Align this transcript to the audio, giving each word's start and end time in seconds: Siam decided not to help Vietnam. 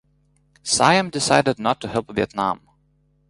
Siam 0.63 1.11
decided 1.11 1.59
not 1.59 1.79
to 1.81 1.87
help 1.87 2.11
Vietnam. 2.15 2.67